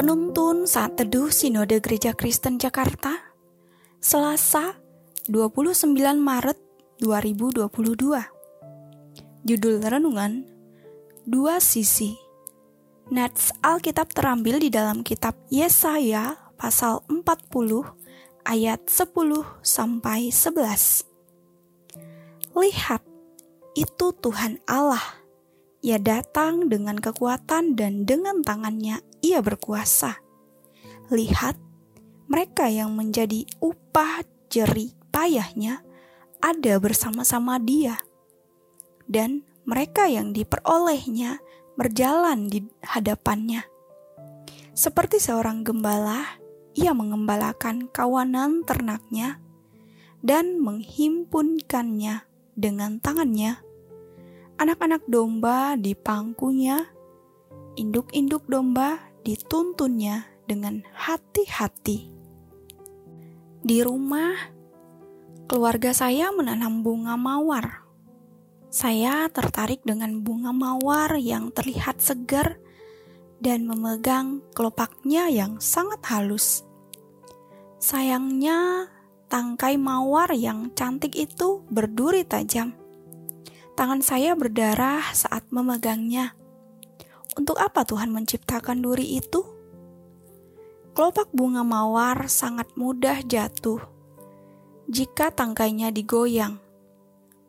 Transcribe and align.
Penuntun 0.00 0.64
saat 0.64 0.96
teduh 0.96 1.28
Sinode 1.28 1.76
Gereja 1.76 2.16
Kristen 2.16 2.56
Jakarta 2.56 3.20
Selasa 4.00 4.80
29 5.28 5.92
Maret 6.16 6.56
2022 7.04 7.68
Judul 9.44 9.76
Renungan 9.84 10.48
Dua 11.28 11.60
Sisi. 11.60 12.16
Nats 13.12 13.52
Alkitab 13.60 14.16
terambil 14.16 14.64
di 14.64 14.72
dalam 14.72 15.04
kitab 15.04 15.36
Yesaya 15.52 16.48
pasal 16.56 17.04
40 17.04 17.20
ayat 18.48 18.80
10 18.88 19.04
sampai 19.60 20.32
11 20.32 21.04
Lihat, 22.56 23.04
itu 23.76 24.06
Tuhan 24.16 24.64
Allah 24.64 25.19
ia 25.80 25.96
datang 25.96 26.68
dengan 26.68 27.00
kekuatan 27.00 27.76
dan 27.76 28.04
dengan 28.04 28.44
tangannya 28.44 29.00
ia 29.24 29.40
berkuasa. 29.40 30.20
Lihat, 31.08 31.56
mereka 32.28 32.68
yang 32.68 32.94
menjadi 32.94 33.48
upah 33.58 34.22
jeri 34.52 34.92
payahnya 35.10 35.82
ada 36.40 36.76
bersama-sama 36.78 37.56
dia. 37.58 37.96
Dan 39.10 39.42
mereka 39.66 40.06
yang 40.06 40.30
diperolehnya 40.30 41.40
berjalan 41.74 42.46
di 42.46 42.62
hadapannya. 42.84 43.64
Seperti 44.76 45.18
seorang 45.18 45.66
gembala, 45.66 46.40
ia 46.76 46.94
mengembalakan 46.94 47.90
kawanan 47.90 48.62
ternaknya 48.62 49.42
dan 50.20 50.60
menghimpunkannya 50.60 52.22
dengan 52.54 53.00
tangannya 53.00 53.58
anak-anak 54.60 55.08
domba 55.08 55.72
di 55.80 55.96
pangkunya, 55.96 56.84
induk-induk 57.80 58.44
domba 58.44 59.00
dituntunnya 59.24 60.28
dengan 60.44 60.84
hati-hati. 60.92 62.12
Di 63.64 63.80
rumah, 63.80 64.36
keluarga 65.48 65.96
saya 65.96 66.28
menanam 66.28 66.84
bunga 66.84 67.16
mawar. 67.16 67.88
Saya 68.68 69.32
tertarik 69.32 69.80
dengan 69.80 70.20
bunga 70.20 70.52
mawar 70.52 71.16
yang 71.16 71.48
terlihat 71.56 72.04
segar 72.04 72.60
dan 73.40 73.64
memegang 73.64 74.44
kelopaknya 74.52 75.32
yang 75.32 75.56
sangat 75.56 76.04
halus. 76.04 76.68
Sayangnya, 77.80 78.92
tangkai 79.32 79.80
mawar 79.80 80.36
yang 80.36 80.68
cantik 80.76 81.16
itu 81.16 81.64
berduri 81.72 82.28
tajam 82.28 82.79
Tangan 83.80 84.04
saya 84.04 84.36
berdarah 84.36 85.00
saat 85.16 85.48
memegangnya. 85.48 86.36
Untuk 87.32 87.56
apa 87.56 87.80
Tuhan 87.88 88.12
menciptakan 88.12 88.84
duri 88.84 89.16
itu? 89.16 89.40
Kelopak 90.92 91.32
bunga 91.32 91.64
mawar 91.64 92.28
sangat 92.28 92.68
mudah 92.76 93.24
jatuh 93.24 93.80
jika 94.84 95.32
tangkainya 95.32 95.88
digoyang. 95.96 96.60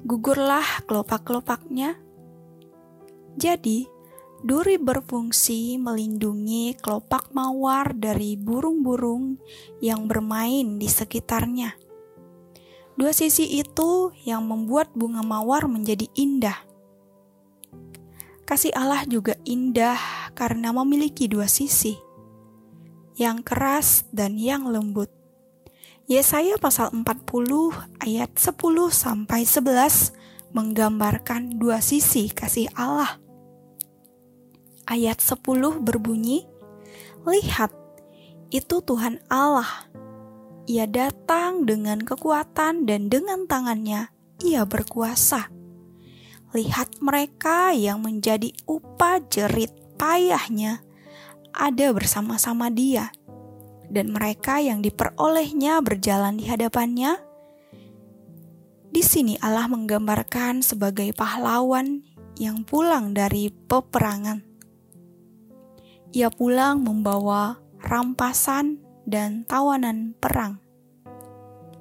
Gugurlah 0.00 0.64
kelopak-kelopaknya. 0.88 2.00
Jadi, 3.36 3.84
duri 4.40 4.80
berfungsi 4.80 5.76
melindungi 5.76 6.72
kelopak 6.80 7.36
mawar 7.36 7.92
dari 7.92 8.40
burung-burung 8.40 9.36
yang 9.84 10.08
bermain 10.08 10.80
di 10.80 10.88
sekitarnya. 10.88 11.83
Dua 12.94 13.10
sisi 13.10 13.58
itu 13.58 14.14
yang 14.22 14.46
membuat 14.46 14.94
bunga 14.94 15.26
mawar 15.26 15.66
menjadi 15.66 16.06
indah. 16.14 16.62
Kasih 18.46 18.70
Allah 18.70 19.02
juga 19.08 19.34
indah 19.42 19.98
karena 20.38 20.70
memiliki 20.70 21.26
dua 21.26 21.50
sisi, 21.50 21.98
yang 23.18 23.42
keras 23.42 24.06
dan 24.14 24.38
yang 24.38 24.70
lembut. 24.70 25.10
Yesaya 26.04 26.60
pasal 26.60 26.92
40 26.92 27.08
ayat 28.04 28.30
10 28.36 28.52
sampai 28.92 29.42
11 29.42 30.54
menggambarkan 30.54 31.56
dua 31.56 31.80
sisi 31.80 32.28
kasih 32.30 32.68
Allah. 32.76 33.18
Ayat 34.84 35.18
10 35.18 35.40
berbunyi, 35.80 36.44
Lihat, 37.24 37.72
itu 38.52 38.84
Tuhan 38.84 39.18
Allah 39.32 39.88
ia 40.64 40.88
datang 40.88 41.68
dengan 41.68 42.00
kekuatan 42.00 42.88
dan 42.88 43.12
dengan 43.12 43.44
tangannya 43.44 44.08
ia 44.40 44.64
berkuasa. 44.64 45.52
Lihat 46.54 47.02
mereka 47.02 47.74
yang 47.74 48.00
menjadi 48.00 48.54
upah 48.64 49.20
jerit 49.28 49.74
payahnya 49.98 50.80
ada 51.54 51.86
bersama-sama 51.94 52.70
dia. 52.70 53.10
Dan 53.84 54.10
mereka 54.10 54.58
yang 54.58 54.80
diperolehnya 54.82 55.78
berjalan 55.84 56.40
di 56.40 56.48
hadapannya. 56.48 57.20
Di 58.90 59.02
sini 59.02 59.34
Allah 59.42 59.70
menggambarkan 59.70 60.62
sebagai 60.62 61.10
pahlawan 61.14 62.02
yang 62.38 62.62
pulang 62.66 63.14
dari 63.14 63.50
peperangan. 63.50 64.42
Ia 66.14 66.30
pulang 66.30 66.82
membawa 66.82 67.58
rampasan 67.82 68.83
dan 69.04 69.44
tawanan 69.44 70.16
perang. 70.16 70.60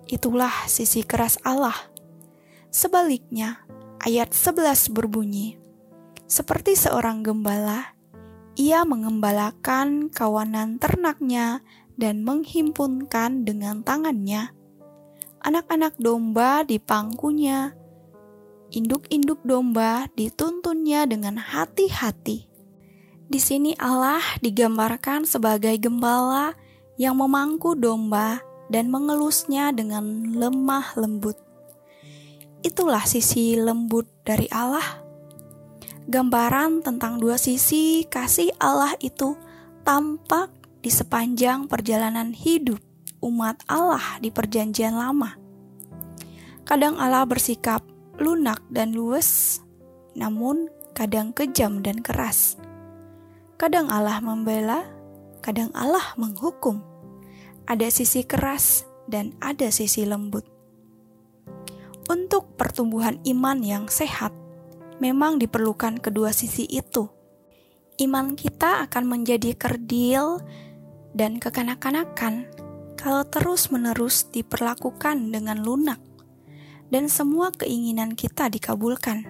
Itulah 0.07 0.67
sisi 0.67 1.03
keras 1.03 1.39
Allah. 1.41 1.75
Sebaliknya, 2.69 3.63
ayat 4.03 4.35
11 4.35 4.91
berbunyi, 4.91 5.59
Seperti 6.28 6.73
seorang 6.73 7.22
gembala, 7.22 7.94
ia 8.59 8.84
mengembalakan 8.88 10.09
kawanan 10.09 10.79
ternaknya 10.81 11.61
dan 12.00 12.25
menghimpunkan 12.25 13.45
dengan 13.45 13.85
tangannya 13.85 14.53
anak-anak 15.44 16.00
domba 16.00 16.63
di 16.63 16.79
pangkunya, 16.79 17.75
induk-induk 18.72 19.44
domba 19.44 20.07
dituntunnya 20.16 21.03
dengan 21.03 21.35
hati-hati. 21.35 22.47
Di 23.28 23.40
sini 23.40 23.75
Allah 23.75 24.23
digambarkan 24.40 25.28
sebagai 25.28 25.75
gembala 25.84 26.55
yang 26.98 27.18
memangku 27.18 27.74
domba 27.74 28.42
dan 28.70 28.90
mengelusnya 28.90 29.74
dengan 29.74 30.34
lemah 30.34 30.96
lembut. 30.98 31.38
Itulah 32.64 33.04
sisi 33.04 33.59
lembut 33.59 34.08
dari 34.24 34.48
Allah. 34.50 35.03
Gambaran 36.08 36.84
tentang 36.84 37.20
dua 37.20 37.40
sisi 37.40 38.03
kasih 38.08 38.52
Allah 38.59 38.96
itu 39.00 39.36
tampak 39.84 40.52
di 40.84 40.92
sepanjang 40.92 41.68
perjalanan 41.68 42.36
hidup 42.36 42.80
umat 43.24 43.64
Allah 43.72 44.20
di 44.20 44.28
Perjanjian 44.28 45.00
Lama. 45.00 45.40
Kadang 46.68 47.00
Allah 47.00 47.24
bersikap 47.24 47.84
lunak 48.20 48.59
dan 48.68 48.92
luwes, 48.92 49.59
namun 50.16 50.68
kadang 50.92 51.32
kejam 51.32 51.80
dan 51.80 52.03
keras. 52.03 52.59
Kadang 53.56 53.88
Allah 53.88 54.20
membela, 54.20 54.84
kadang 55.44 55.70
Allah 55.76 56.16
menghukum. 56.16 56.80
Ada 57.68 57.92
sisi 57.92 58.24
keras 58.24 58.88
dan 59.12 59.36
ada 59.44 59.68
sisi 59.68 60.08
lembut. 60.08 60.48
Untuk 62.08 62.56
pertumbuhan 62.56 63.20
iman 63.28 63.59
yang 63.59 63.86
sehat, 63.92 64.32
memang 65.03 65.40
diperlukan 65.40 66.00
kedua 66.00 66.32
sisi 66.32 66.64
itu. 66.68 67.12
Iman 68.00 68.40
kita 68.40 68.88
akan 68.88 69.03
menjadi 69.06 69.56
kerdil 69.56 70.40
dan 71.14 71.38
kekanak-kanakan 71.38 72.50
kalau 73.00 73.23
terus-menerus 73.28 74.32
diperlakukan 74.32 75.32
dengan 75.32 75.59
lunak 75.62 76.00
dan 76.91 77.08
semua 77.08 77.50
keinginan 77.56 78.14
kita 78.14 78.52
dikabulkan. 78.52 79.26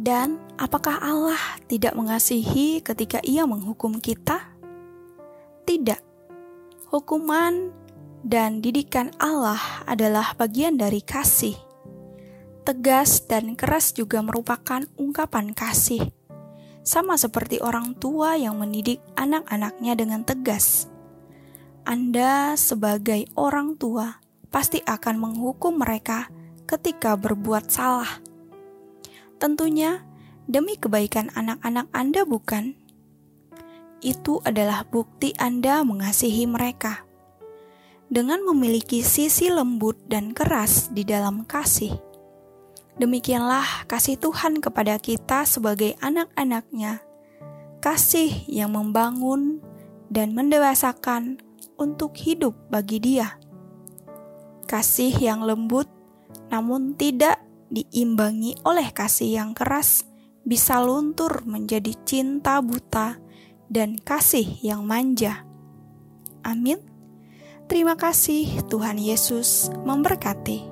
Dan 0.00 0.40
apakah 0.56 0.96
Allah 0.98 1.40
tidak 1.68 1.92
mengasihi 1.92 2.80
ketika 2.80 3.20
Ia 3.20 3.44
menghukum 3.44 4.00
kita? 4.00 4.49
Tidak. 5.70 6.02
Hukuman 6.90 7.70
dan 8.26 8.58
didikan 8.58 9.14
Allah 9.22 9.86
adalah 9.86 10.34
bagian 10.34 10.74
dari 10.74 10.98
kasih. 10.98 11.54
Tegas 12.66 13.22
dan 13.30 13.54
keras 13.54 13.94
juga 13.94 14.18
merupakan 14.18 14.82
ungkapan 14.98 15.54
kasih. 15.54 16.10
Sama 16.82 17.14
seperti 17.14 17.62
orang 17.62 17.94
tua 18.02 18.34
yang 18.34 18.58
mendidik 18.58 18.98
anak-anaknya 19.14 19.94
dengan 19.94 20.26
tegas. 20.26 20.90
Anda 21.86 22.58
sebagai 22.58 23.30
orang 23.38 23.78
tua 23.78 24.18
pasti 24.50 24.82
akan 24.82 25.22
menghukum 25.22 25.78
mereka 25.78 26.34
ketika 26.66 27.14
berbuat 27.14 27.70
salah. 27.70 28.18
Tentunya 29.38 30.02
demi 30.50 30.74
kebaikan 30.74 31.30
anak-anak 31.30 31.86
Anda 31.94 32.26
bukan? 32.26 32.79
itu 34.00 34.40
adalah 34.44 34.84
bukti 34.88 35.32
Anda 35.36 35.84
mengasihi 35.84 36.48
mereka. 36.48 37.04
Dengan 38.10 38.42
memiliki 38.42 39.06
sisi 39.06 39.46
lembut 39.48 39.94
dan 40.10 40.34
keras 40.34 40.90
di 40.90 41.06
dalam 41.06 41.46
kasih, 41.46 41.94
demikianlah 42.98 43.86
kasih 43.86 44.18
Tuhan 44.18 44.58
kepada 44.58 44.98
kita 44.98 45.46
sebagai 45.46 45.94
anak-anaknya, 46.02 46.98
kasih 47.78 48.34
yang 48.50 48.74
membangun 48.74 49.62
dan 50.10 50.34
mendewasakan 50.34 51.38
untuk 51.78 52.18
hidup 52.18 52.58
bagi 52.66 52.98
Dia. 52.98 53.38
Kasih 54.66 55.14
yang 55.22 55.46
lembut 55.46 55.86
namun 56.50 56.98
tidak 56.98 57.38
diimbangi 57.70 58.58
oleh 58.66 58.90
kasih 58.90 59.38
yang 59.38 59.54
keras 59.54 60.02
bisa 60.42 60.82
luntur 60.82 61.46
menjadi 61.46 61.94
cinta 62.02 62.58
buta 62.58 63.22
dan 63.70 63.96
kasih 63.96 64.58
yang 64.60 64.82
manja. 64.82 65.46
Amin. 66.42 66.82
Terima 67.70 67.94
kasih, 67.94 68.66
Tuhan 68.66 68.98
Yesus 68.98 69.70
memberkati. 69.86 70.69